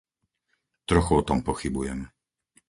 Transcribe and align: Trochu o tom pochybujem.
Trochu 0.87 1.13
o 1.17 1.21
tom 1.27 1.39
pochybujem. 1.47 1.99